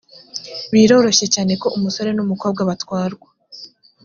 [0.71, 3.27] biroroshye cyane ko umusore n umukobwa batwarwa